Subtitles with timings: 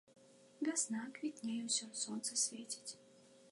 [0.67, 2.91] Вясна, квітнее ўсё, сонца свеціць.